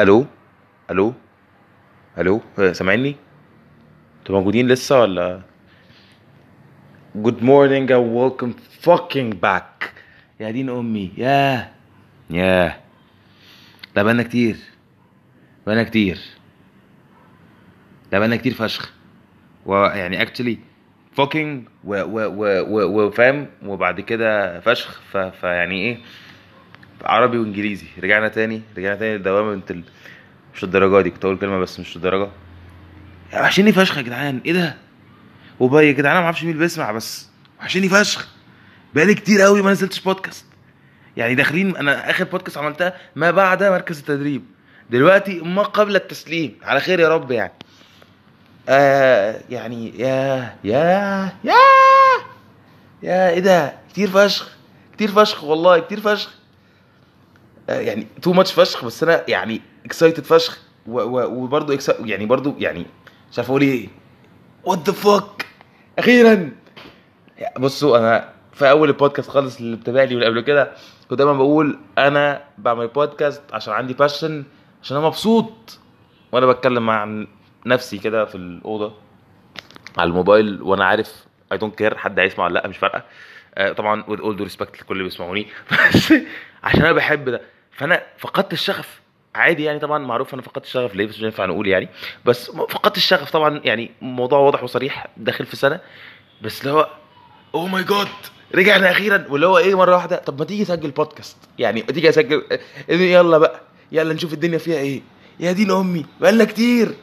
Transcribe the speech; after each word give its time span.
ألو؟ 0.00 0.26
ألو؟ 0.90 1.14
ألو؟ 2.18 2.40
آه، 2.58 2.72
سامعني؟ 2.72 3.16
أنتوا 4.18 4.38
موجودين 4.38 4.68
لسه 4.68 5.00
ولا؟ 5.00 5.40
good 7.14 7.42
morning 7.42 7.92
and 7.92 7.96
welcome 7.96 8.52
fucking 8.86 9.34
back. 9.44 9.84
يا 10.40 10.50
دين 10.50 10.70
أمي. 10.70 11.12
ياه. 11.16 11.70
ياه. 12.30 12.76
ده 13.96 14.02
بقالنا 14.02 14.22
كتير. 14.22 14.56
بقالنا 15.66 15.82
كتير. 15.84 16.18
ده 18.12 18.18
بقالنا 18.18 18.36
كتير 18.36 18.54
فشخ. 18.54 18.92
ويعني 19.66 20.22
actually 20.22 20.58
fucking 21.20 21.58
وفاهم 21.84 23.46
وبعد 23.62 24.00
كده 24.00 24.60
فشخ. 24.60 25.00
فيعني 25.40 25.74
إيه؟ 25.74 25.98
عربي 27.04 27.38
وإنجليزي. 27.38 27.86
رجعنا 28.02 28.28
تاني 28.28 28.62
رجعنا 28.78 28.96
تاني 28.96 29.18
لدوامة 29.18 29.52
انت 29.54 29.70
ال... 29.70 29.82
مش 30.54 30.64
الدرجة 30.64 31.00
دي 31.02 31.10
كنت 31.10 31.24
أقول 31.24 31.38
كلمة 31.38 31.58
بس 31.58 31.80
مش 31.80 31.96
الدرجة 31.96 32.28
وحشني 33.34 33.72
فشخ 33.72 33.96
يا 33.96 34.02
جدعان 34.02 34.40
إيه 34.46 34.52
ده؟ 34.52 34.76
وباي 35.60 35.86
يا 35.86 35.92
جدعان 35.92 36.16
ما 36.18 36.24
أعرفش 36.24 36.42
مين 36.42 36.50
اللي 36.52 36.62
بيسمع 36.62 36.92
بس 36.92 37.28
وحشني 37.60 37.88
فشخ. 37.88 38.28
بقالي 38.94 39.14
كتير 39.14 39.40
قوي 39.40 39.62
ما 39.62 39.70
نزلتش 39.70 40.00
بودكاست. 40.00 40.46
يعني 41.16 41.34
داخلين 41.34 41.76
أنا 41.76 42.10
آخر 42.10 42.24
بودكاست 42.24 42.58
عملتها 42.58 42.96
ما 43.16 43.30
بعد 43.30 43.62
مركز 43.62 43.98
التدريب. 43.98 44.44
دلوقتي 44.90 45.40
ما 45.40 45.62
قبل 45.62 45.96
التسليم. 45.96 46.58
على 46.62 46.80
خير 46.80 47.00
يا 47.00 47.08
رب 47.08 47.30
يعني. 47.30 47.52
آه 48.68 49.40
يعني 49.50 50.00
يا 50.00 50.54
يا 50.64 51.32
يا 51.44 51.58
يا 53.02 53.30
إيه 53.30 53.40
ده؟ 53.40 53.72
كتير 53.92 54.08
فشخ 54.10 54.56
كتير 54.92 55.08
فشخ 55.10 55.44
والله 55.44 55.78
كتير 55.78 56.00
فشخ. 56.00 56.37
يعني 57.68 58.06
too 58.22 58.32
much 58.32 58.52
فشخ 58.52 58.84
بس 58.84 59.02
أنا 59.02 59.24
يعني 59.28 59.60
excited 59.84 60.24
فشخ 60.24 60.58
وبرضه 60.86 61.78
يعني 62.04 62.26
برضه 62.26 62.54
يعني 62.58 62.86
مش 63.32 63.38
عارف 63.38 63.50
أقول 63.50 63.62
إيه. 63.62 63.88
what 64.64 64.86
the 64.86 64.92
fuck 64.92 65.46
أخيرا! 65.98 66.50
بصوا 67.58 67.98
أنا 67.98 68.32
في 68.52 68.70
أول 68.70 68.88
البودكاست 68.88 69.30
خالص 69.30 69.58
اللي 69.58 69.76
ابتدى 69.76 70.06
لي 70.06 70.14
واللي 70.14 70.26
قبل 70.26 70.40
كده 70.40 70.72
كنت 71.10 71.18
دايما 71.18 71.32
بقول 71.32 71.78
أنا 71.98 72.44
بعمل 72.58 72.88
بودكاست 72.88 73.42
عشان 73.52 73.72
عندي 73.74 73.94
passion 73.94 74.44
عشان 74.82 74.96
أنا 74.96 75.06
مبسوط. 75.06 75.78
وأنا 76.32 76.46
بتكلم 76.46 76.86
مع 76.86 77.24
نفسي 77.66 77.98
كده 77.98 78.24
في 78.24 78.34
الأوضة 78.34 78.92
على 79.98 80.08
الموبايل 80.08 80.62
وأنا 80.62 80.84
عارف 80.84 81.26
I 81.52 81.58
don't 81.58 81.74
care 81.74 81.96
حد 81.98 82.18
هيسمع 82.18 82.44
ولا 82.44 82.54
لأ 82.54 82.68
مش 82.68 82.78
فارقة. 82.78 83.02
آه، 83.54 83.72
طبعا 83.72 84.02
with 84.02 84.18
all 84.20 84.38
due 84.38 84.52
respect 84.52 84.80
لكل 84.80 84.92
اللي 84.94 85.04
بيسمعوني 85.04 85.46
بس 85.94 86.12
عشان 86.62 86.80
أنا 86.80 86.92
بحب 86.92 87.28
ده. 87.28 87.40
فانا 87.78 88.02
فقدت 88.18 88.52
الشغف. 88.52 89.00
عادي 89.34 89.64
يعني 89.64 89.78
طبعا 89.78 89.98
معروف 89.98 90.34
أنا 90.34 90.42
فقدت 90.42 90.64
الشغف 90.64 90.94
ليه؟ 90.94 91.06
بس 91.06 91.14
مش 91.14 91.22
ينفع 91.22 91.46
نقول 91.46 91.68
يعني. 91.68 91.88
بس 92.24 92.50
فقدت 92.50 92.96
الشغف 92.96 93.30
طبعا 93.30 93.60
يعني 93.64 93.90
موضوع 94.00 94.38
واضح 94.38 94.62
وصريح 94.62 95.06
داخل 95.16 95.46
في 95.46 95.56
سنة. 95.56 95.80
بس 96.42 96.60
اللي 96.60 96.72
هو 96.72 96.88
oh 97.54 97.66
my 97.66 97.84
God 97.84 98.08
رجعنا 98.54 98.90
أخيرا. 98.90 99.24
واللي 99.28 99.46
هو 99.46 99.58
إيه 99.58 99.74
مرة 99.74 99.94
واحدة؟ 99.94 100.16
طب 100.16 100.38
ما 100.38 100.44
تيجي 100.44 100.64
تسجل 100.64 100.90
بودكاست 100.90 101.36
يعني 101.58 101.82
تيجي 101.82 102.08
أسجل 102.08 102.42
يلا 102.88 103.38
بقى 103.38 103.60
يلا 103.92 104.14
نشوف 104.14 104.32
الدنيا 104.32 104.58
فيها 104.58 104.78
إيه. 104.78 105.02
يا 105.40 105.52
دين 105.52 105.70
أمي 105.70 106.06
بقالنا 106.20 106.44
كتير. 106.44 106.94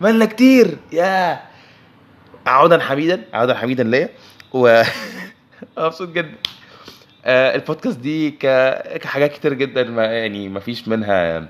بقالنا 0.00 0.24
كتير. 0.24 0.78
يا. 0.92 1.40
عودا 2.46 2.78
حميدا 2.82 3.24
عودا 3.32 3.54
حميدا 3.54 3.84
ليا. 3.84 4.08
و 4.52 4.82
مبسوط 5.78 6.08
جدا. 6.08 6.28
آه 6.32 6.55
البودكاست 7.26 7.98
دي. 8.00 8.30
كحاجات 8.30 9.32
كتير 9.32 9.52
جدا 9.54 9.84
ما 9.84 10.04
يعني 10.04 10.48
ما 10.48 10.60
فيش 10.60 10.88
منها 10.88 11.48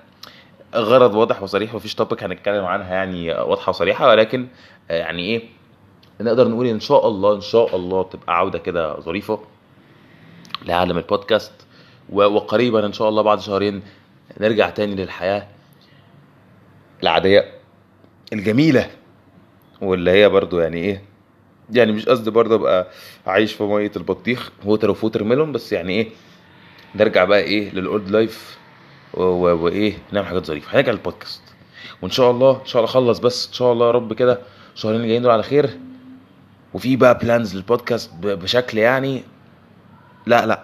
غرض 0.74 1.14
واضح 1.14 1.42
وصريح 1.42 1.74
مفيش 1.74 1.94
توبيك 1.94 2.22
هنتكلم 2.22 2.64
عنها 2.64 2.94
يعني 2.94 3.30
واضحة 3.32 3.70
وصريحة 3.70 4.08
ولكن 4.08 4.46
آه 4.90 4.98
يعني 4.98 5.22
إيه 5.22 5.42
نقدر 6.20 6.48
نقول 6.48 6.66
إن 6.66 6.80
شاء 6.80 7.08
الله 7.08 7.34
إن 7.34 7.40
شاء 7.40 7.76
الله 7.76 8.02
تبقى 8.02 8.36
عودة 8.38 8.58
كده 8.58 9.00
ظريفة 9.00 9.40
لعالم 10.66 10.98
البودكاست 10.98 11.52
وقريبا 12.12 12.86
إن 12.86 12.92
شاء 12.92 13.08
الله 13.08 13.22
بعد 13.22 13.40
شهرين 13.40 13.82
نرجع 14.40 14.70
تاني 14.70 14.94
للحياة 14.94 15.46
العادية 17.02 17.44
الجميلة 18.32 18.90
واللي 19.80 20.10
هي 20.10 20.28
برضو 20.28 20.60
يعني 20.60 20.76
إيه 20.76 21.02
يعني 21.72 21.92
مش 21.92 22.06
قصدي 22.08 22.30
برضه 22.30 22.54
أبقى 22.54 22.86
عايش 23.26 23.52
في 23.52 23.62
مية 23.62 23.92
البطيخ 23.96 24.50
و 24.64 24.67
water 24.67 24.82
و 24.82 24.84
في 24.84 24.90
watermelon 24.90 25.52
بس 25.52 25.72
يعني 25.72 25.92
إيه 25.92 26.08
نرجع 26.94 27.24
بقى 27.24 27.40
إيه 27.40 27.70
لل 27.70 27.86
old 27.86 28.10
life 28.10 28.58
وإيه 29.14 29.98
نعمل 30.12 30.26
حاجات 30.26 30.46
ظريفة. 30.46 30.72
هنرجع 30.74 30.92
للبودكاست. 30.92 31.42
وإن 32.02 32.10
شاء 32.10 32.30
الله 32.30 32.60
إن 32.60 32.66
شاء 32.66 32.82
الله 32.82 32.90
اخلص 32.90 33.18
بس 33.18 33.46
إن 33.48 33.52
شاء 33.52 33.72
الله 33.72 33.86
يا 33.86 33.90
رب 33.90 34.12
كده 34.12 34.38
الشهرين 34.74 34.96
اللي 34.96 35.08
جايين 35.08 35.22
دول 35.22 35.30
على 35.32 35.42
خير. 35.42 35.70
وفي 36.74 36.96
بقى 36.96 37.18
plans 37.18 37.56
لل 37.56 37.68
podcast 37.68 38.10
بشكل 38.22 38.78
يعني 38.78 39.22
لا 40.26 40.46
لا 40.46 40.62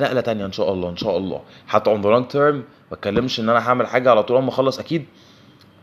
نقلة 0.00 0.20
تانية 0.20 0.46
إن 0.46 0.52
شاء 0.52 0.72
الله 0.72 0.88
إن 0.90 0.96
شاء 0.96 1.16
الله. 1.16 1.42
حتى 1.66 1.90
on 1.90 2.02
the 2.02 2.08
long 2.08 2.26
term 2.28 2.56
ما 2.56 2.62
اتكلمش 2.92 3.40
إن 3.40 3.48
أنا 3.48 3.68
هعمل 3.68 3.86
حاجة 3.86 4.10
على 4.10 4.22
طول 4.22 4.36
اما 4.36 4.48
اخلص 4.48 4.78
أكيد. 4.78 5.04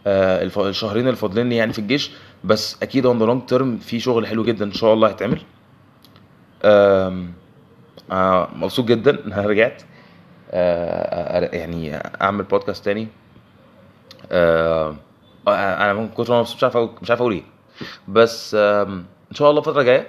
آه 0.08 0.44
الشهرين 0.58 1.06
اللي 1.06 1.16
فاضلين 1.16 1.50
لي 1.50 1.56
يعني 1.56 1.74
في 1.74 1.80
الجيش. 1.80 2.12
بس 2.44 2.84
أكيد 2.84 3.06
on 3.06 3.20
the 3.20 3.26
long 3.26 3.46
term 3.46 3.78
في 3.78 4.00
شغل 4.00 4.28
حلو 4.28 4.44
جدا 4.44 4.66
إن 4.66 4.72
شاء 4.72 4.94
الله 4.94 5.10
هيتعمل. 5.10 5.42
آه 6.64 7.28
مبسوط 8.56 8.86
جدا 8.86 9.26
إن 9.26 9.34
أنا 9.34 9.48
رجعت. 9.48 9.84
آه 10.52 11.46
آه، 11.46 11.56
يعني 11.56 11.96
أعمل 11.96 12.44
بودكاست 12.44 12.86
تاني. 12.86 13.08
أنا 15.48 15.94
من 15.94 16.10
مبسوط 16.10 16.56
مش 16.58 16.64
عارف 16.64 16.78
مش 17.02 17.10
عارف 17.10 17.22
أقول 17.22 17.34
إيه. 17.34 17.44
بس 18.08 18.56
إن 18.56 19.06
شاء 19.32 19.50
الله 19.50 19.60
الفترة 19.60 19.82
الجاية 19.82 20.08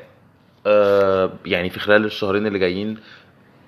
يعني 1.47 1.71
في 1.71 1.81
خلال 1.81 2.05
الشهرين 2.05 2.47
اللي 2.47 2.59
جايين 2.59 2.99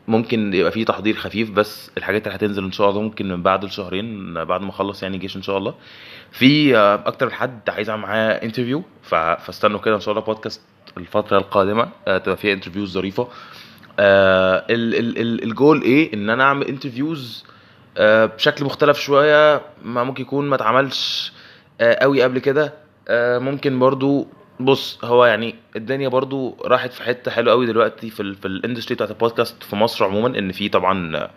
ممكن 0.09 0.55
يبقى 0.55 0.73
في 0.73 0.85
تحضير 0.85 1.15
خفيف 1.17 1.51
بس 1.51 1.91
الحاجات 1.99 2.27
اللي 2.27 2.37
هتنزل 2.37 2.65
إن 2.65 2.73
شاء 2.73 2.91
الله 2.91 3.01
ممكن 3.03 3.29
من 3.29 3.43
بعد 3.43 3.65
الشهرين 3.65 4.35
بعد 4.45 4.61
ما 4.63 4.71
أخلص 4.71 5.03
يعني 5.03 5.19
جيش 5.19 5.37
إن 5.37 5.43
شاء 5.43 5.59
الله. 5.59 5.75
في 6.33 6.77
آه، 6.77 6.95
أكتر 7.07 7.31
حد 7.31 7.71
عايز 7.71 7.91
أعمل 7.91 8.03
معاه 8.03 8.31
interview 8.33 8.83
فاستنوا 9.03 9.79
كده 9.81 9.95
إن 9.95 10.01
شاء 10.01 10.13
الله 10.15 10.25
بودكاست 10.27 10.61
الفترة 10.97 11.39
القادمة 11.39 11.89
آه، 12.09 12.19
تبقى 12.19 12.37
فيها 12.37 12.53
interviews 12.55 12.93
ظريفة. 12.93 13.29
آه، 13.99 14.65
ال- 14.71 14.95
ال- 14.95 15.19
ال- 15.19 15.43
الجول 15.45 15.83
إيه؟ 15.83 16.15
إن 16.15 16.31
أنا 16.31 16.45
أعمل 16.45 16.67
interviews 16.66 17.44
بشكل 18.01 18.65
مختلف 18.65 18.99
شوية 19.01 19.63
ما 19.84 20.05
ممكن 20.05 20.23
يكون 20.23 20.49
ما 20.49 20.55
اتعملش 20.57 21.33
قوي 21.81 22.23
قبل 22.23 22.39
كده. 22.39 22.75
ممكن 23.39 23.79
برضو 23.79 24.29
بص 24.65 25.05
هو 25.05 25.25
يعني 25.25 25.55
الدنيا 25.77 26.09
برضو 26.09 26.56
راحت 26.65 26.93
في 26.93 27.03
حتة 27.03 27.31
حلوة 27.31 27.53
قوي 27.53 27.67
دلوقتي 27.67 28.11
في 28.11 28.34
في 28.34 28.49
ال 28.49 28.54
industry 28.54 28.94
بتاعت 28.95 29.11
البودكاست 29.11 29.62
في 29.62 29.77
مصر 29.77 30.05
عموما 30.05 30.39
إن 30.39 30.53
في 30.53 30.69
طبعا 30.69 31.28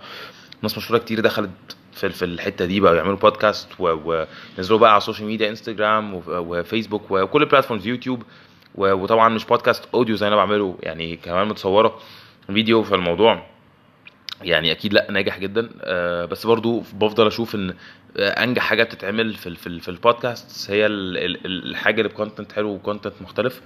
ناس 0.61 0.77
مشهورة 0.77 0.99
كتير 0.99 1.19
دخلت 1.19 1.49
في 1.93 2.09
في 2.09 2.25
الحتة 2.25 2.65
دي 2.65 2.79
بقى 2.79 2.95
يعملوا 2.97 3.15
بودكاست 3.17 3.67
ونزلوا 3.79 4.79
بقى 4.79 4.89
على 4.91 4.97
ال 4.97 5.02
social 5.02 5.27
media 5.27 5.49
انستجرام 5.49 6.13
وف- 6.13 6.27
وفيسبوك 6.29 7.11
وكل 7.11 7.41
ال 7.41 7.46
platforms 7.46 7.87
يوتيوب 7.87 8.23
وطبعا 8.75 9.29
مش 9.29 9.45
podcast 9.45 9.83
audio 9.93 10.15
زي 10.15 10.27
أنا 10.27 10.35
بعمله 10.35 10.77
يعني 10.83 11.15
كمان 11.15 11.47
متصورة 11.47 11.99
فيديو 12.47 12.83
فالموضوع 12.83 13.43
يعني 14.41 14.71
أكيد 14.71 14.93
لأ 14.93 15.11
ناجح 15.11 15.39
جدا. 15.39 15.69
آه، 15.81 16.25
بس 16.25 16.45
برضو 16.45 16.79
بفضل 16.93 17.27
أشوف 17.27 17.55
إن 17.55 17.73
آه، 18.17 18.29
أنجح 18.43 18.61
حاجة 18.63 18.83
بتتعمل 18.83 19.33
في 19.33 19.55
في 19.55 19.79
في 19.79 19.89
البودكاست 19.89 20.71
هي 20.71 20.85
ال- 20.85 21.17
ال- 21.17 21.45
ال- 21.45 21.69
الحاجة 21.69 21.97
اللي 22.01 22.09
ب 22.13 22.18
content 22.18 22.51
حلو 22.51 22.69
و 22.69 22.75
content 22.75 23.13
مختلف. 23.21 23.61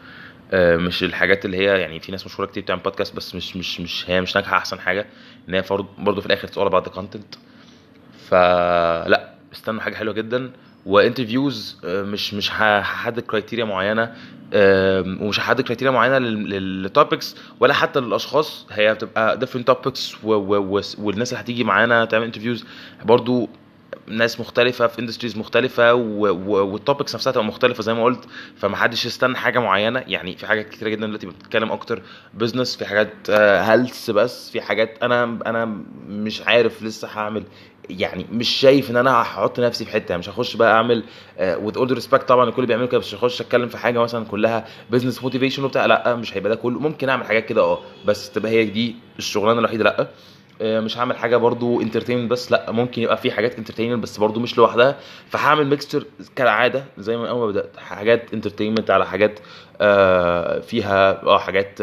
آه، 0.54 0.76
مش 0.76 1.04
الحاجات 1.04 1.46
اللي 1.46 1.58
هي 1.58 1.80
يعني 1.82 2.00
في 2.00 2.12
ناس 2.12 2.26
مشهورة 2.26 2.48
كتير 2.50 2.64
بتعمل 2.64 2.82
بودكاست 2.82 3.16
بس 3.16 3.36
مش 3.36 3.56
مش 3.58 3.80
مش 3.82 4.10
هي 4.10 4.22
مش 4.22 4.36
ناجحة 4.36 4.58
أحسن 4.58 4.80
حاجة. 4.80 5.06
إن 5.50 5.54
هي 5.54 5.64
برضو 5.98 6.22
في 6.22 6.28
الآخر 6.28 6.48
تقول 6.48 6.70
بعد 6.70 6.88
content 6.88 7.36
فلأ 8.30 9.34
استنوا 9.54 9.82
حاجة 9.82 9.96
حلوة 9.96 10.14
جدا. 10.14 10.52
و 10.86 10.94
interviews 10.94 11.78
مش 11.84 12.34
مش 12.34 12.52
ه- 12.52 12.80
هحدد 12.80 13.20
criteria 13.20 13.66
معينة 13.66 14.14
ومش 15.22 15.40
هحدد 15.40 15.62
criteria 15.62 15.92
معينة 15.92 16.18
لل 16.20 16.49
topics 16.49 17.36
ولا 17.60 17.74
حتى 17.74 18.00
للأشخاص. 18.00 18.66
هي 18.72 18.94
بتبقى 18.94 19.38
و 20.24 20.56
و 20.78 20.82
والناس 21.00 21.34
اللي 21.34 21.44
هتيجي 21.44 21.64
معانا 21.64 22.06
تعمل 22.06 22.26
interviews 22.26 22.66
برضو 23.06 23.50
ناس 24.10 24.40
مختلفة 24.40 24.88
في 24.88 25.00
industries 25.00 25.38
مختلفة 25.38 25.94
وال 25.94 26.24
topics 26.24 27.16
نفسها 27.16 27.32
تبقى 27.34 27.46
مختلفة 27.46 27.84
زي 27.84 27.94
ما 27.94 28.04
قلت. 28.04 28.26
فمحدش 28.58 29.06
يستنى 29.06 29.36
حاجة 29.38 29.60
معينة. 29.60 30.04
يعني 30.08 30.36
في 30.38 30.48
حاجات 30.48 30.70
كتيرة 30.70 30.90
جدا 30.90 31.06
دلوقتي 31.06 31.28
بتتكلم 31.28 31.72
أكتر 31.72 32.02
business 32.34 32.76
في 32.76 32.86
حاجات 32.86 33.30
health 33.30 34.10
بس 34.12 34.50
في 34.52 34.62
حاجات 34.62 34.98
أنا 35.04 35.24
أنا 35.24 35.66
مش 36.08 36.42
عارف 36.42 36.84
لسه 36.84 37.08
هعمل. 37.08 37.44
يعني 37.90 38.26
مش 38.32 38.50
شايف 38.50 38.92
إن 38.92 38.98
أنا 38.98 39.22
هحط 39.22 39.60
نفسي 39.60 39.86
في 39.86 39.92
حتة. 39.92 40.18
مش 40.18 40.30
هخش 40.30 40.56
بقى 40.56 40.74
أعمل 40.74 41.04
with 41.40 41.78
all 41.78 41.92
respect 41.92 42.28
طبعا 42.30 42.50
الكل 42.50 42.66
بيعملوا 42.66 42.88
كده 42.88 43.00
مش 43.00 43.16
هخش 43.16 43.42
أتكلم 43.42 43.68
في 43.70 43.78
حاجة 43.78 44.00
مثلا 44.00 44.26
كلها 44.26 44.66
business 44.90 45.24
motivation 45.24 45.64
وبتاع. 45.64 45.86
لأ 45.86 46.16
مش 46.16 46.38
هيبقى 46.38 46.50
ده 46.50 46.56
كله. 46.56 46.80
ممكن 46.80 47.10
أعمل 47.10 47.26
حاجات 47.26 47.46
كده 47.46 47.62
آه 47.62 47.80
بس 48.06 48.32
تبقى 48.32 48.52
هي 48.52 48.66
دي 48.66 48.96
الشغلانة 49.20 49.60
الوحيدة. 49.60 49.84
لأ. 49.84 50.00
آه، 50.02 50.08
مش 50.62 50.98
هعمل 50.98 51.18
حاجة 51.18 51.38
برضو 51.38 51.82
entertainment 51.82 52.32
بس 52.32 52.52
لا 52.52 52.72
ممكن 52.72 53.02
يبقى 53.02 53.18
في 53.18 53.32
حاجات 53.32 53.58
entertainment 53.58 54.04
بس 54.04 54.18
برضو 54.18 54.40
مش 54.40 54.58
لوحدها. 54.58 54.98
فهعمل 55.30 55.68
mixture 55.68 56.06
كالعادة 56.36 56.84
زي 56.98 57.18
ما 57.18 57.30
أول 57.30 57.40
ما 57.40 57.48
بدأت 57.48 57.78
حاجات 57.78 58.34
entertainment 58.34 58.90
على 58.92 59.06
حاجات 59.06 59.40
آه، 59.82 60.60
فيها 60.60 61.24
آه 61.24 61.38
حاجات 61.38 61.80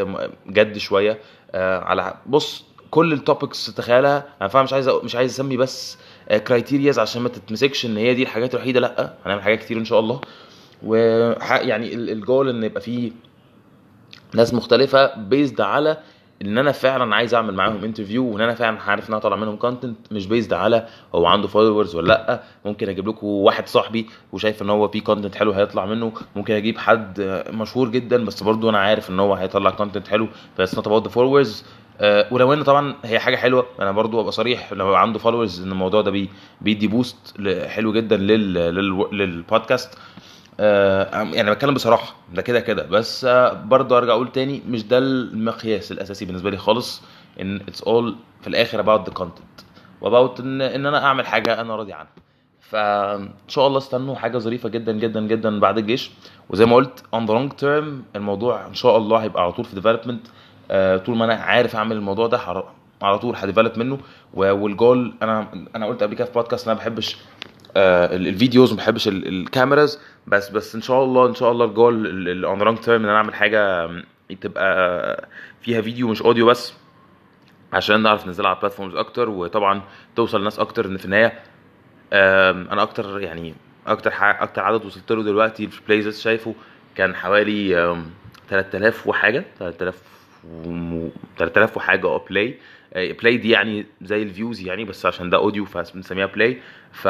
جد 0.48 0.78
شوية. 0.78 1.18
آه، 1.52 1.78
على 1.78 2.14
بص 2.26 2.64
كل 2.90 3.12
ال 3.12 3.21
topics 3.21 3.74
تخيلها 3.74 4.24
أنا 4.40 4.48
فاهم 4.48 4.64
مش 4.64 4.72
عايز 4.72 4.88
مش 4.88 5.16
عايز 5.16 5.32
أسمي 5.32 5.56
بس 5.56 5.98
criterias 6.46 6.98
عشان 6.98 7.22
ما 7.22 7.28
تتمسكش 7.28 7.86
إن 7.86 7.96
هي 7.96 8.14
دي 8.14 8.22
الحاجات 8.22 8.54
الوحيدة 8.54 8.80
لأ 8.80 9.14
هنعمل 9.26 9.42
حاجات 9.42 9.58
كتير 9.58 9.78
إن 9.78 9.84
شاء 9.84 10.00
الله. 10.00 10.20
و 10.82 10.94
يعني 11.50 11.94
ال- 11.94 12.10
الجول 12.10 12.48
إن 12.48 12.62
يبقى 12.64 12.80
فيه 12.80 13.12
ناس 14.34 14.54
مختلفة 14.54 15.14
based 15.16 15.60
على 15.60 15.96
ان 16.42 16.58
أنا 16.58 16.72
فعلا 16.72 17.16
عايز 17.16 17.34
اعمل 17.34 17.54
معاهم 17.54 17.84
interview 17.84 18.24
وان 18.24 18.40
أنا 18.40 18.54
فعلا 18.54 18.80
عارف 18.82 19.08
إن 19.08 19.12
أنا 19.14 19.22
طالع 19.22 19.36
منهم 19.36 19.56
content 19.56 19.96
مش 20.12 20.26
based 20.26 20.52
على 20.52 20.86
هو 21.14 21.26
عنده 21.26 21.48
followers 21.48 21.94
ولا 21.96 22.06
لأ. 22.06 22.42
ممكن 22.64 22.88
أجيب 22.88 23.08
لكم 23.08 23.26
واحد 23.26 23.68
صاحبي 23.68 24.06
وشايف 24.32 24.62
إن 24.62 24.70
هو 24.70 24.88
في 24.88 25.00
content 25.00 25.34
حلو 25.34 25.52
هيطلع 25.52 25.86
منه. 25.86 26.12
ممكن 26.36 26.54
أجيب 26.54 26.78
حد 26.78 27.44
مشهور 27.50 27.88
جدا 27.88 28.24
بس 28.24 28.42
برضو 28.42 28.70
أنا 28.70 28.78
عارف 28.78 29.10
إن 29.10 29.20
هو 29.20 29.34
هيطلع 29.34 29.70
content 29.70 30.08
حلو. 30.08 30.28
بس 30.58 30.74
not 30.74 30.86
about 30.86 31.02
the 31.04 31.08
followers 31.08 31.64
ولو 32.30 32.52
إن 32.52 32.62
طبعا 32.62 32.94
هي 33.04 33.18
حاجة 33.18 33.36
حلوة 33.36 33.66
أنا 33.80 33.92
برضو 33.92 34.20
أبقى 34.20 34.32
صريح 34.32 34.72
لو 34.72 34.94
عنده 34.94 35.18
followers 35.18 35.62
إن 35.62 35.72
الموضوع 35.72 36.00
ده 36.02 36.10
بي 36.10 36.30
بيدي 36.60 36.86
boost 36.86 37.34
حلو 37.66 37.92
جدا 37.92 38.16
لل 38.16 38.54
لل 38.54 39.06
للبودكاست 39.12 39.98
يعني 40.58 41.50
بتكلم 41.50 41.74
بصراحة 41.74 42.14
ده 42.34 42.42
كده 42.42 42.60
كده. 42.60 42.82
بس 42.82 43.24
آه، 43.24 43.52
برضه 43.52 43.96
أرجع 43.98 44.12
أقول 44.12 44.32
تاني 44.32 44.62
مش 44.68 44.84
ده 44.84 44.98
المقياس 44.98 45.92
الأساسي 45.92 46.24
بالنسبة 46.24 46.50
لي 46.50 46.56
خالص 46.56 47.02
إن 47.40 47.56
it's 47.56 47.82
all 47.82 48.16
في 48.40 48.46
الآخر 48.46 48.82
about 48.84 49.08
the 49.10 49.12
content 49.22 49.64
و 50.00 50.07
about 50.07 50.40
إن 50.40 50.62
إن 50.62 50.86
أنا 50.86 51.04
أعمل 51.04 51.26
حاجة 51.26 51.60
أنا 51.60 51.76
راضي 51.76 51.92
عنها. 51.92 52.10
فان 52.60 53.28
شاء 53.48 53.66
الله 53.66 53.78
استنوا 53.78 54.14
حاجة 54.16 54.38
ظريفة 54.38 54.68
جدا 54.68 54.92
جدا 54.92 55.20
جدا 55.26 55.60
بعد 55.60 55.78
الجيش. 55.78 56.10
وزي 56.50 56.66
ما 56.66 56.76
قلت 56.76 57.00
on 57.16 57.18
the 57.28 57.30
long 57.30 57.62
term 57.62 58.16
الموضوع 58.16 58.66
إن 58.66 58.74
شاء 58.74 58.96
الله 58.96 59.18
هيبقى 59.18 59.42
على 59.42 59.52
طول 59.52 59.64
في 59.64 59.80
development. 59.82 60.28
آه، 60.70 60.96
طول 60.96 61.16
ما 61.16 61.24
أنا 61.24 61.34
عارف 61.34 61.76
أعمل 61.76 61.96
الموضوع 61.96 62.26
ده 62.26 62.40
على 63.02 63.18
طول 63.18 63.36
ه 63.36 63.42
develop 63.42 63.78
منه. 63.78 63.98
والجول 64.34 65.14
أنا 65.22 65.48
أنا 65.76 65.86
قلت 65.86 66.02
قبل 66.02 66.14
كده 66.14 66.24
في 66.24 66.32
بودكاست 66.32 66.64
إن 66.68 66.70
أنا 66.70 66.80
ما 66.80 66.84
بحبش 66.84 67.16
آه، 67.76 68.16
ال- 68.16 68.28
ال 68.28 68.34
videos 68.34 68.70
ما 68.72 68.76
بحبش 68.76 69.08
ال- 69.08 69.28
ال 69.28 69.37
cameras 69.37 70.00
بس 70.26 70.48
بس 70.50 70.74
إن 70.74 70.82
شاء 70.82 71.04
الله 71.04 71.26
إن 71.26 71.34
شاء 71.34 71.52
الله 71.52 71.64
ال 71.64 71.80
goal 71.80 72.44
on 72.44 72.58
long 72.62 72.78
term 72.78 73.02
إن 73.02 73.08
أنا 73.08 73.16
أعمل 73.18 73.34
حاجة 73.34 73.90
تبقى 74.40 75.28
فيها 75.60 75.80
فيديو 75.80 76.08
مش 76.08 76.22
audio 76.22 76.46
بس 76.46 76.72
عشان 77.72 78.02
نعرف 78.02 78.26
ننزلها 78.26 78.50
على 78.50 78.58
platforms 78.60 78.94
أكتر 78.96 79.28
وطبعا 79.28 79.82
توصل 80.16 80.40
لناس 80.40 80.58
أكتر 80.58 80.86
إن 80.86 80.96
في 80.96 81.04
النهاية. 81.04 81.32
أنا 82.72 82.82
أكتر 82.82 83.20
يعني 83.20 83.54
أكتر 83.86 84.10
أكتر 84.20 84.62
عدد 84.62 84.84
وصلت 84.84 85.12
له 85.12 85.22
دلوقتي 85.22 85.66
في 85.66 85.80
plays 85.88 86.20
شايفه 86.20 86.54
كان 86.96 87.14
حوالي 87.14 87.78
آم، 87.78 88.06
3000 88.50 89.06
وحاجة 89.06 89.44
3000 89.58 90.02
و 90.66 91.08
3000 91.38 91.76
وحاجة 91.76 92.06
آه 92.06 92.24
play 92.28 92.58
play 92.94 93.36
دي 93.36 93.50
يعني 93.50 93.86
زي 94.02 94.22
ال 94.22 94.29
views 94.29 94.60
يعني 94.60 94.84
بس 94.84 95.06
عشان 95.06 95.30
ده 95.30 95.36
audio 95.36 95.64
فبنسميها 95.64 96.26
play 96.26 96.60
ف 96.92 97.08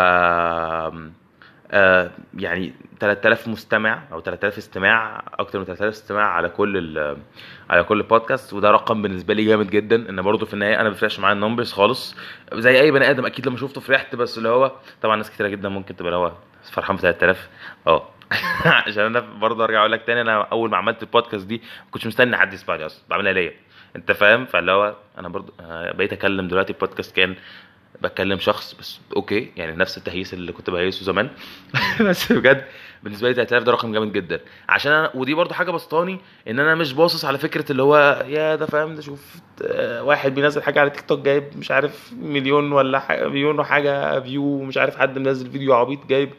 آه، 1.71 2.11
يعني 2.39 2.75
3000 3.01 3.49
مستمع 3.49 4.03
أو 4.13 4.21
3000 4.21 4.59
استماع 4.59 5.25
أكتر 5.39 5.59
من 5.59 5.65
3000 5.65 5.95
استماع 5.95 6.25
على 6.25 6.49
كل 6.49 6.99
على 7.71 7.83
كل 7.83 8.03
بودكاست 8.03 8.53
وده 8.53 8.71
رقم 8.71 9.03
بالنسبة 9.03 9.35
لي 9.35 9.45
جامد 9.45 9.71
جدا. 9.71 10.11
ان 10.11 10.23
برضه 10.23 10.47
في 10.47 10.55
النهاية 10.55 10.75
أنا 10.75 10.83
ما 10.83 10.89
بيفرقش 10.89 11.19
معايا 11.21 11.35
ال 11.35 11.39
numbers 11.40 11.73
خالص. 11.73 12.17
زي 12.55 12.81
أي 12.81 12.91
بني 12.91 13.11
آدم 13.11 13.27
أكيد 13.27 13.47
لما 13.49 13.57
شفته 13.57 13.81
فرحت 13.81 14.17
بس 14.17 14.39
اللي 14.39 14.49
هو 14.49 14.73
طبعا 15.03 15.17
ناس 15.17 15.31
كتيرة 15.31 15.49
جدا 15.49 15.69
ممكن 15.69 15.97
تبقى 15.97 16.13
اللي 16.13 16.25
هو 16.27 16.33
فرحان 16.73 16.97
ب 16.97 17.01
3000 17.01 17.49
آه. 17.87 18.09
عشان 18.87 19.05
أنا 19.05 19.21
برضه 19.21 19.65
أرجع 19.65 19.81
أقول 19.81 19.93
لك 19.93 20.03
تاني 20.07 20.21
أنا 20.21 20.43
أول 20.43 20.71
ما 20.71 20.77
عملت 20.77 21.03
البودكاست 21.03 21.47
دي 21.47 21.57
ما 21.57 21.91
كنتش 21.91 22.07
مستني 22.07 22.37
حد 22.37 22.53
يسمعني 22.53 22.87
أصلا. 22.87 23.05
بعملها 23.09 23.33
ليا. 23.33 23.53
انت 23.97 24.13
فاهم؟ 24.13 24.47
فاللي 24.47 24.73
هو 24.73 24.95
أنا 25.19 25.29
برضه 25.29 25.53
آه، 25.61 25.93
بقيت 25.93 26.13
اكلم 26.13 26.49
دلوقتي 26.49 26.73
البودكاست 26.73 27.17
كان 27.17 27.35
بتكلم 28.03 28.39
شخص 28.39 28.75
بس 28.81 28.99
okay 29.17 29.51
يعني 29.57 29.77
نفس 29.77 29.99
التهييس 29.99 30.35
اللي 30.35 30.53
كنت 30.53 30.71
بهيسه 30.71 31.05
زمان. 31.05 31.29
بس 32.01 32.33
بجد 32.33 32.65
بالنسبة 33.03 33.29
لي 33.29 33.35
3000 33.35 33.63
ده 33.63 33.73
رقم 33.73 33.93
جامد 33.93 34.13
جدا. 34.13 34.41
عشان 34.69 34.93
أنا 34.93 35.11
ودي 35.15 35.35
برضو 35.35 35.55
حاجة 35.55 35.71
بسطاني 35.71 36.19
إن 36.49 36.61
أنا 36.61 36.75
مش 36.75 36.93
باصص 36.93 37.25
على 37.25 37.39
فكرة 37.39 37.73
اللي 37.73 37.83
هو 37.83 38.25
يا 38.29 38.55
ده 38.57 38.67
فاهم 38.67 38.95
ده 38.95 39.03
شوف 39.03 39.35
آه، 39.63 40.03
واحد 40.03 40.35
بينزل 40.35 40.63
حاجة 40.63 40.81
على 40.81 40.91
تيك 40.91 41.01
توك 41.01 41.21
جايب 41.21 41.45
مش 41.59 41.71
عارف 41.71 42.13
مليون 42.21 42.73
ولا 42.73 42.99
حاجة 42.99 43.29
مليون 43.29 43.59
وحاجة 43.61 44.21
view 44.21 44.43
ومش 44.45 44.77
عارف 44.79 44.97
حد 44.97 45.19
منزل 45.19 45.51
فيديو 45.51 45.75
عبيط 45.75 46.07
جايب 46.07 46.31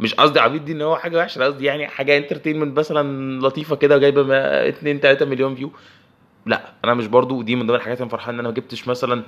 مش 0.00 0.14
قصدي 0.14 0.40
عبيط 0.40 0.62
دي 0.62 0.72
إن 0.72 0.82
هو 0.82 0.96
حاجة 0.96 1.18
وحشة 1.18 1.44
قصدي 1.44 1.64
يعني 1.64 1.86
حاجة 1.88 2.16
entertainment 2.18 2.78
مثلا 2.78 3.40
لطيفة 3.40 3.76
كده 3.76 3.98
جايبه 3.98 4.22
ما- 4.22 4.68
2 4.68 5.00
3 5.00 5.26
مليون 5.26 5.54
view 5.54 5.72
لا 6.46 6.72
أنا 6.84 6.94
مش 6.94 7.06
برضو 7.06 7.42
دي 7.42 7.56
من 7.56 7.66
ضمن 7.66 7.76
الحاجات 7.76 7.98
اللي 8.00 8.10
فرحان 8.10 8.34
إن 8.34 8.40
أنا 8.40 8.48
ما 8.48 8.54
جبتش 8.54 8.88
مثلا 8.88 9.22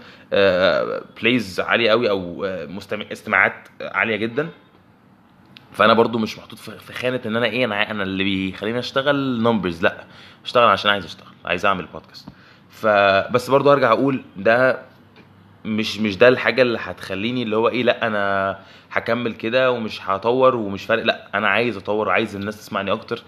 plays 1.20 1.60
عالية 1.60 1.90
قوي 1.90 2.10
أو 2.10 2.44
آه، 2.44 2.66
مستمع 2.66 3.04
استماعات 3.12 3.68
عالية 3.80 4.16
جدا. 4.16 4.48
فأنا 5.72 5.92
برضو 5.92 6.18
مش 6.18 6.38
محطوط 6.38 6.58
في 6.58 6.92
خانة 6.92 7.20
إن 7.26 7.36
أنا 7.36 7.46
إيه 7.46 7.64
أنا 7.64 7.90
أنا 7.90 8.02
اللي 8.02 8.24
بيخليني 8.24 8.78
أشتغل 8.78 9.42
numbers 9.42 9.82
لا 9.82 10.04
أشتغل 10.44 10.68
عشان 10.68 10.90
عايز 10.90 11.04
أشتغل 11.04 11.28
عايز 11.44 11.66
أعمل 11.66 11.86
بودكاست 11.86 12.28
فبس 12.70 13.50
برضو 13.50 13.72
ارجع 13.72 13.92
أقول 13.92 14.22
ده 14.36 14.82
مش 15.64 16.00
مش 16.00 16.16
ده 16.16 16.28
الحاجة 16.28 16.62
اللي 16.62 16.78
هتخليني 16.82 17.42
اللي 17.42 17.56
هو 17.56 17.68
إيه 17.68 17.82
لا 17.82 18.06
أنا 18.06 18.58
هكمل 18.92 19.34
كده 19.34 19.70
ومش 19.70 20.00
هطور 20.10 20.56
ومش 20.56 20.84
فارق 20.84 21.02
لا 21.02 21.28
أنا 21.34 21.48
عايز 21.48 21.76
أطور 21.76 22.08
وعايز 22.08 22.36
الناس 22.36 22.56
تسمعني 22.58 22.92
أكتر. 22.92 23.22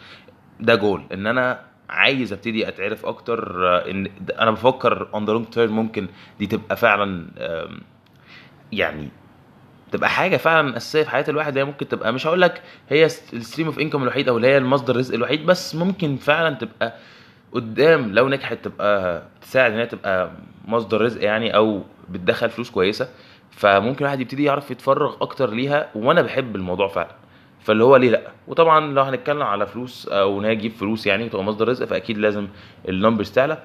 ده 0.61 0.75
جول 0.75 1.03
إن 1.13 1.27
أنا 1.27 1.61
عايز 1.91 2.33
ابتدي 2.33 2.69
اتعرف 2.69 3.07
أكتر 3.07 3.69
آه، 3.69 3.91
ان 3.91 4.09
أنا 4.41 4.51
بفكر 4.51 5.09
on 5.15 5.25
the 5.25 5.33
long 5.33 5.47
term 5.47 5.77
ممكن 5.77 6.09
دي 6.39 6.47
تبقى 6.47 6.77
فعلا 6.77 7.27
يعني 8.73 9.09
تبقى 9.93 10.11
حاجة 10.11 10.37
فعلا 10.37 10.77
أساسية 10.77 11.03
في 11.03 11.11
حياة 11.11 11.25
الواحد 11.29 11.59
هي 11.59 11.65
ممكن 11.65 11.89
تبقى 11.89 12.13
مش 12.13 12.27
هقول 12.27 12.41
لك 12.41 12.63
هي 12.89 13.05
ال 13.05 13.13
stream 13.13 13.67
of 13.67 13.79
income 13.79 14.03
الوحيد 14.03 14.29
أو 14.29 14.37
اللي 14.37 14.49
هي 14.49 14.59
المصدر 14.59 14.95
الرزق 14.95 15.15
الوحيد 15.15 15.47
بس 15.47 15.75
ممكن 15.75 16.17
فعلا 16.17 16.55
تبقى 16.55 16.95
قدام 17.53 18.13
لو 18.13 18.29
نجحت 18.29 18.59
تبقى 18.65 19.23
تساعد 19.43 19.73
إن 19.73 19.79
هي 19.79 19.87
تبقى 19.87 20.31
مصدر 20.65 21.01
رزق 21.01 21.25
يعني 21.25 21.57
أو 21.57 21.83
بتدخل 22.09 22.51
فلوس 22.51 22.71
كويسة 22.71 23.09
فممكن 23.51 23.99
الواحد 23.99 24.21
يبتدي 24.21 24.45
يعرف 24.45 24.71
يتفرغ 24.71 25.17
أكتر 25.23 25.51
ليها 25.51 25.91
وأنا 25.95 26.23
بحب 26.23 26.57
الموضوع 26.57 26.89
فعلا. 26.89 27.15
فاللي 27.61 27.85
هو 27.85 27.97
ليه 27.97 28.11
لأ؟ 28.11 28.33
وطبعا 28.49 28.93
لو 28.93 29.03
هنتكلم 29.03 29.43
على 29.43 29.67
فلوس 29.67 30.09
أو 30.09 30.41
ان 30.41 30.45
هي 30.45 30.55
تجيب 30.57 30.73
فلوس 30.73 31.07
يعني 31.07 31.25
وتبقى 31.25 31.45
مصدر 31.45 31.69
رزق 31.69 31.87
فأكيد 31.87 32.19
لازم 32.19 32.49
ال 32.89 32.94
numbers 32.94 33.31
تعلى. 33.31 33.63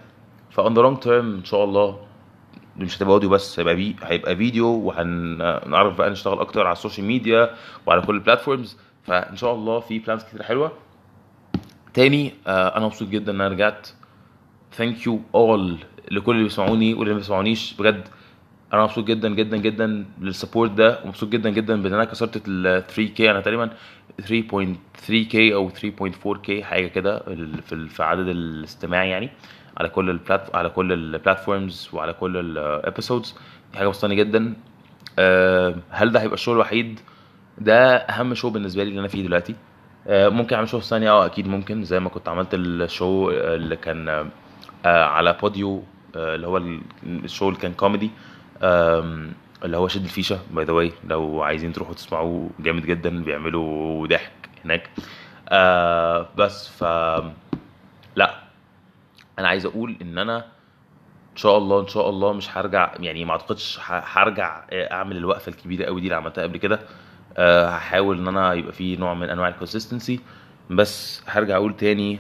ف 0.52 0.59
on 0.59 0.74
the 0.74 0.82
long 0.82 0.98
term 1.00 1.36
إن 1.36 1.44
شاء 1.46 1.64
الله 1.64 2.00
مش 2.78 2.98
هتبقى 2.98 3.14
audio 3.14 3.30
بس 3.30 3.60
هيبقى 3.60 3.76
بي... 3.76 3.96
هيبقى 4.04 4.36
فيديو 4.36 4.68
وهنعرف 4.68 5.98
بقى 5.98 6.10
نشتغل 6.10 6.40
أكتر 6.40 6.66
على 6.68 6.74
ال 6.74 6.78
social 6.78 7.08
media 7.08 7.50
وعلى 7.86 8.02
كل 8.02 8.16
ال 8.16 8.22
platforms 8.22 8.78
فإن 9.04 9.36
شاء 9.36 9.54
الله 9.54 9.80
في 9.80 10.00
plans 10.00 10.24
كتير 10.24 10.44
حلوة. 10.44 10.72
تاني 11.94 12.34
آه 12.48 12.78
أنا 12.78 12.86
مبسوط 12.86 13.08
جدا 13.10 13.32
إن 13.32 13.42
أنا 13.42 13.54
رجعت. 13.54 13.88
thank 14.74 15.08
you 15.08 15.22
all 15.36 15.78
لكل 16.12 16.32
اللي 16.32 16.44
بيسمعوني 16.44 16.94
واللي 16.94 17.14
ما 17.14 17.20
بيسمعونيش. 17.20 17.74
بجد 17.74 18.08
أنا 18.76 18.84
مبسوط 18.84 19.06
جدا 19.06 19.30
جدا 19.30 19.58
جدا 19.58 20.06
لل 20.22 20.33
support 20.33 20.72
ده 20.72 21.00
ومبسوط 21.06 21.30
جدا 21.30 21.50
جدا 21.50 21.82
بان 21.82 21.94
أنا 21.94 22.06
كسرت 22.06 22.44
ال 22.48 22.84
3K 22.96 23.22
أنا 23.22 23.42
تقريبا 23.42 23.70
3.3K 24.22 25.36
أو 25.36 25.70
3.4K 25.70 26.62
حاجة 26.64 26.88
كده 26.88 27.20
في 27.90 28.04
عدد 28.04 28.28
الاستماع 28.28 29.04
يعني 29.04 29.30
على 29.78 29.90
كل 29.90 30.20
على 30.54 30.70
كل 30.70 30.94
ال 30.94 31.03
platforms 31.03 31.90
وعلى 31.94 32.14
كل 32.14 32.38
ال 32.38 32.49
episodes 32.49 33.36
دي 33.72 33.78
حاجة 33.78 33.88
بسطاني 33.88 34.16
جدا. 34.16 34.54
آه، 35.20 35.76
هل 35.90 36.12
ده 36.12 36.22
هيبقى 36.22 36.34
ال 36.34 36.38
show 36.38 36.54
الوحيد؟ 36.54 37.00
ده 37.58 37.96
أهم 37.96 38.34
show 38.34 38.50
بالنسبة 38.50 38.84
لي 38.84 38.90
اللي 38.90 39.00
أنا 39.00 39.08
فيه 39.08 39.24
دلوقتي. 39.24 39.56
آه، 40.08 40.30
ممكن 40.30 40.56
أعمل 40.56 40.70
show 40.70 40.80
في 40.80 40.86
ثانية. 40.86 41.12
آه 41.12 41.26
أكيد 41.26 41.48
ممكن. 41.48 41.84
زي 41.84 42.00
ما 42.00 42.10
كنت 42.10 42.30
عملت 42.30 42.50
ال 42.54 42.69
show 42.69 43.30
اللي 43.32 43.76
كان 43.76 44.10
آه، 44.86 45.04
على 45.04 45.38
بوديو 45.42 45.84
آه، 46.16 46.36
اللي 46.36 46.48
هو 46.48 46.58
ال- 46.58 46.82
ال 47.06 47.14
show 47.14 47.50
اللي 47.50 47.60
كان 47.60 47.74
كوميدي 47.74 48.12
اللي 48.64 49.78
هو 49.78 49.88
شد 49.88 50.04
الفيشة 50.04 50.40
by 50.52 50.66
the 50.66 50.74
way 50.74 50.92
لو 51.08 51.42
عايزين 51.44 51.74
تروحوا 51.74 51.94
تسمعوه 51.94 52.50
جامد 52.60 52.86
جدا 52.86 53.24
بيعملوا 53.24 54.08
ضحك 54.08 54.32
هناك. 54.66 54.90
آه 55.50 56.28
بس 56.38 56.68
ف 56.70 56.84
لا. 58.16 58.36
أنا 59.40 59.48
عايز 59.48 59.66
أقول 59.66 59.96
إن 60.02 60.18
أنا 60.18 60.38
إن 61.32 61.38
شاء 61.38 61.58
الله 61.58 61.82
إن 61.82 61.88
شاء 61.88 62.10
الله 62.10 62.34
مش 62.34 62.58
هرجع 62.58 62.94
يعني 63.00 63.26
ما 63.26 63.32
أعتقدش 63.32 63.80
هرجع 63.90 64.64
أعمل 64.74 65.18
الوقفة 65.18 65.50
الكبيرة 65.50 65.86
قوي 65.86 66.02
دي 66.02 66.08
اللي 66.08 66.16
عملتها 66.16 66.42
قبل 66.44 66.58
كده. 66.58 66.80
أه 67.38 67.68
هحاول 67.70 68.18
إن 68.20 68.28
أنا 68.28 68.54
يبقى 68.54 68.74
في 68.74 68.96
نوع 68.96 69.14
من 69.14 69.30
أنواع 69.30 69.48
ال 69.48 69.54
consistency 69.54 70.20
بس 70.70 71.24
هرجع 71.28 71.56
أقول 71.56 71.78
تاني 71.78 72.20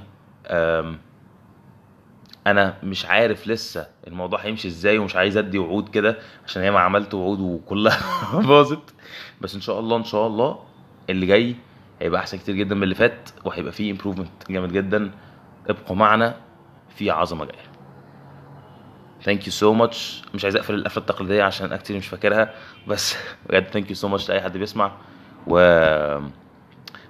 أنا 2.47 2.77
مش 2.83 3.05
عارف 3.05 3.47
لسه 3.47 3.87
الموضوع 4.07 4.39
هيمشي 4.39 4.67
إزاي 4.67 4.97
ومش 4.97 5.15
عايز 5.15 5.37
ادي 5.37 5.57
وعود 5.57 5.89
كده 5.89 6.17
عشان 6.47 6.63
ياما 6.63 6.79
عملت 6.79 7.13
وعود 7.13 7.39
وكلها 7.39 7.99
باظت. 8.47 8.93
بس 9.41 9.55
ان 9.55 9.61
شاء 9.61 9.79
الله 9.79 9.97
ان 9.97 10.03
شاء 10.03 10.27
الله 10.27 10.59
اللي 11.09 11.25
جاي 11.25 11.55
هيبقى 12.01 12.19
احسن 12.21 12.37
كتير 12.37 12.55
جدا 12.55 12.75
من 12.75 12.83
اللي 12.83 12.95
فات 12.95 13.29
وهيبقى 13.45 13.71
فيه 13.71 13.91
improvement 13.91 14.29
جامد 14.49 14.73
جدا. 14.73 15.11
ابقوا 15.69 15.95
معنا 15.95 16.35
في 16.95 17.11
عظمة 17.11 17.45
جاية. 17.45 17.65
thank 19.23 19.45
you 19.47 19.51
so 19.53 19.73
much 19.73 20.21
مش 20.33 20.43
عايز 20.43 20.55
اقفل 20.55 20.73
القفلة 20.75 21.01
التقليدية 21.01 21.43
عشان 21.43 21.65
أنا 21.67 21.77
كتير 21.77 21.97
مش 21.97 22.07
فاكرها 22.07 22.53
بس 22.87 23.15
بجد 23.49 23.63
thank 23.67 23.89
you 23.89 23.95
so 23.95 24.07
much 24.07 24.29
لأي 24.29 24.41
حد 24.41 24.57
بيسمع. 24.57 24.91
و 25.47 25.57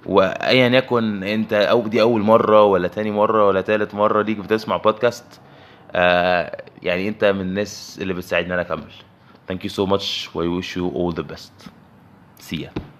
وأيا 0.06 0.68
يكن 0.68 1.22
أنت 1.22 1.52
أو 1.52 1.88
دي 1.88 2.02
أول 2.02 2.20
مرة 2.20 2.62
ولا 2.64 2.88
تاني 2.88 3.10
مرة 3.10 3.46
ولا 3.46 3.60
تالت 3.60 3.94
مرة 3.94 4.22
ليك 4.22 4.38
بتسمع 4.38 4.76
بودكاست 4.76 5.40
آه 5.92 6.64
يعني 6.82 7.08
أنت 7.08 7.24
من 7.24 7.40
الناس 7.40 7.98
اللي 8.02 8.14
بتساعدني 8.14 8.48
إن 8.48 8.52
أنا 8.52 8.62
أكمل. 8.62 8.92
thank 9.48 9.64
you 9.64 9.70
so 9.70 9.86
much 9.86 10.30
و 10.34 10.60
wish 10.60 10.76
you 10.76 10.96
all 10.96 11.16
the 11.16 11.24
best. 11.32 11.68
See 12.40 12.62
ya. 12.64 12.95